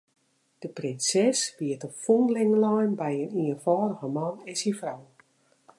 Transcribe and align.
De 0.63 0.69
prinses 0.77 1.41
wie 1.59 1.69
te 1.81 1.89
fûnling 2.01 2.53
lein 2.63 2.91
by 3.01 3.11
in 3.25 3.39
ienfâldige 3.47 4.07
man 4.15 4.35
en 4.49 4.55
syn 4.61 4.77
frou. 4.81 5.01